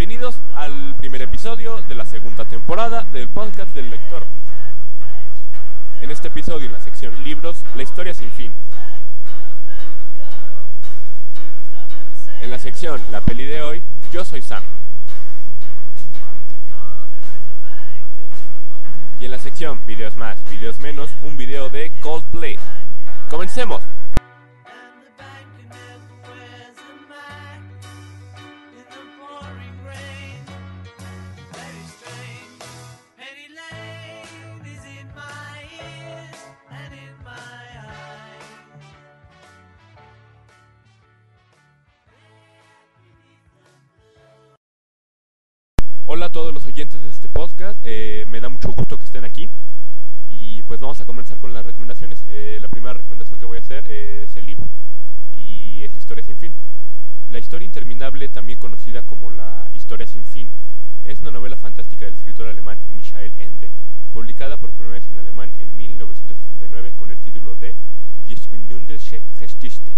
[0.00, 4.24] Bienvenidos al primer episodio de la segunda temporada del podcast del lector.
[6.00, 8.50] En este episodio, en la sección Libros, la historia sin fin.
[12.40, 14.62] En la sección La peli de hoy, yo soy Sam.
[19.20, 22.58] Y en la sección Videos más, videos menos, un video de Coldplay.
[23.28, 23.82] ¡Comencemos!
[46.12, 49.24] Hola a todos los oyentes de este podcast, eh, me da mucho gusto que estén
[49.24, 49.48] aquí
[50.28, 52.24] y pues vamos a comenzar con las recomendaciones.
[52.30, 54.66] Eh, la primera recomendación que voy a hacer es el libro
[55.36, 56.52] y es la historia sin fin.
[57.30, 60.50] La historia interminable, también conocida como la historia sin fin,
[61.04, 63.70] es una novela fantástica del escritor alemán Michael Ende,
[64.12, 67.76] publicada por primera vez en alemán en 1969 con el título de
[68.26, 69.92] Die Unendliche Geschichte.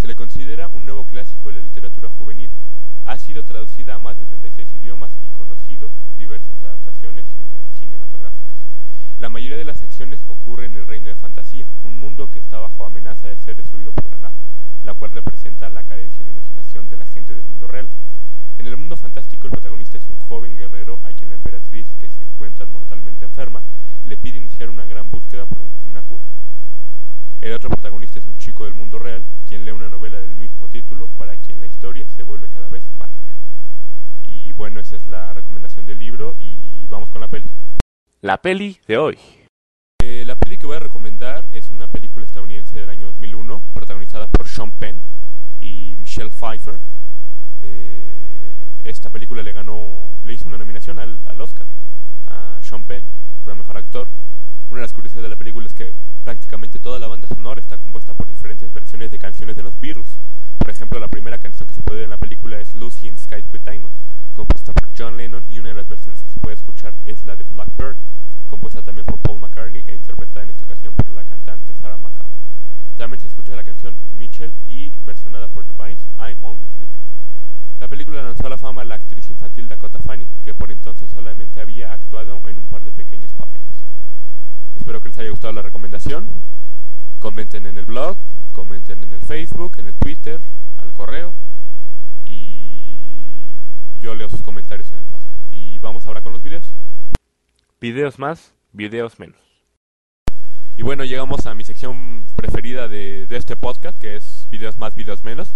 [0.00, 2.50] Se le considera un nuevo clásico de la literatura juvenil
[3.08, 7.26] ha sido traducida a más de 36 idiomas y conocido diversas adaptaciones
[7.78, 8.54] cinematográficas.
[9.18, 12.58] La mayoría de las acciones ocurre en el reino de fantasía, un mundo que está
[12.58, 14.34] bajo amenaza de ser destruido por la nada,
[14.84, 17.88] la cual representa la carencia de imaginación de la gente del mundo real.
[18.58, 22.08] En el mundo fantástico el protagonista es un joven guerrero a quien la emperatriz, que
[22.08, 23.62] se encuentra mortalmente enferma,
[24.04, 26.24] le pide iniciar una gran búsqueda por una cura.
[27.40, 30.68] El otro protagonista es un chico del mundo real, quien lee una novela del mismo
[30.68, 33.10] título, para quien la historia se vuelve cada vez más.
[34.58, 37.46] Bueno, esa es la recomendación del libro y vamos con la peli.
[38.20, 39.16] La peli de hoy.
[40.02, 44.26] Eh, la peli que voy a recomendar es una película estadounidense del año 2001, protagonizada
[44.26, 44.98] por Sean Penn
[45.60, 46.76] y Michelle Pfeiffer.
[47.62, 48.02] Eh,
[48.82, 49.80] esta película le ganó,
[50.24, 51.66] le hizo una nominación al, al Oscar
[52.26, 53.04] a Sean Penn
[53.44, 54.08] por el mejor actor.
[54.72, 55.92] Una de las curiosidades de la película es que
[56.24, 60.18] prácticamente toda la banda sonora está compuesta por diferentes versiones de canciones de los Beatles.
[60.58, 63.16] Por ejemplo, la primera canción que se puede ver en la película es Lucy in
[63.16, 64.17] Sky with Diamond, compuesta por
[64.98, 67.96] John Lennon y una de las versiones que se puede escuchar es la de Blackbird,
[68.48, 72.26] compuesta también por Paul McCartney e interpretada en esta ocasión por la cantante Sarah McCall.
[72.96, 76.98] También se escucha la canción Mitchell y versionada por The Vines, I'm Only Sleeping.
[77.78, 81.08] La película lanzó a la fama a la actriz infantil Dakota Fanning, que por entonces
[81.12, 83.62] solamente había actuado en un par de pequeños papeles.
[84.76, 86.26] Espero que les haya gustado la recomendación.
[87.20, 88.16] Comenten en el blog,
[88.52, 90.40] comenten en el Facebook, en el Twitter,
[90.82, 91.34] al correo.
[94.00, 95.28] Yo leo sus comentarios en el podcast.
[95.52, 96.72] Y vamos ahora con los videos.
[97.80, 99.38] Videos más, videos menos.
[100.76, 104.94] Y bueno, llegamos a mi sección preferida de, de este podcast, que es videos más,
[104.94, 105.50] videos menos.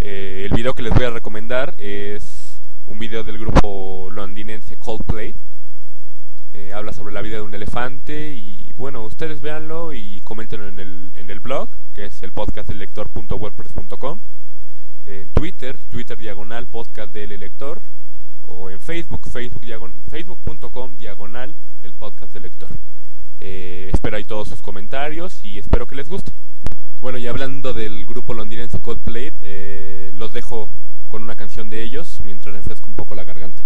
[0.00, 5.34] Eh, el video que les voy a recomendar es un video del grupo londinense Coldplay.
[6.54, 10.80] Eh, habla sobre la vida de un elefante y bueno, ustedes véanlo y coméntenlo en
[10.80, 14.18] el, en el blog, que es el podcast del lector.wordpress.com,
[15.06, 17.80] en Twitter, Twitter diagonal podcast del lector,
[18.46, 19.62] o en Facebook, Facebook
[20.08, 22.68] facebook.com diagonal el podcast del lector.
[23.40, 26.32] Eh, espero ahí todos sus comentarios y espero que les guste.
[27.00, 30.68] Bueno, y hablando del grupo londinense Coldplay, eh, los dejo
[31.08, 33.62] con una canción de ellos mientras refresco un poco la garganta.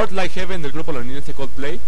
[0.00, 1.78] Heart Like Heaven del grupo londinense Coldplay.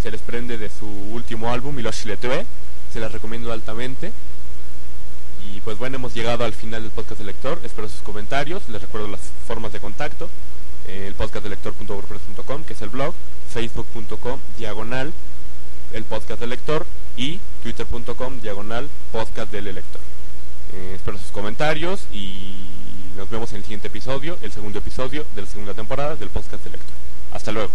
[0.00, 2.46] Se les prende de su último álbum, Milosh Letue.
[2.92, 4.12] Se las recomiendo altamente.
[5.52, 7.58] Y pues bueno, hemos llegado al final del podcast del lector.
[7.64, 8.62] Espero sus comentarios.
[8.68, 10.30] Les recuerdo las formas de contacto.
[10.86, 13.12] El podcastdelector.wordpress.com, que es el blog.
[13.52, 15.12] Facebook.com, diagonal,
[15.92, 16.86] el podcast del lector.
[17.16, 20.00] Y twitter.com, diagonal, podcast del lector.
[20.72, 22.54] Eh, espero sus comentarios y
[23.16, 26.62] nos vemos en el siguiente episodio, el segundo episodio de la segunda temporada del podcast
[26.62, 27.13] del lector.
[27.34, 27.70] Hasta luego.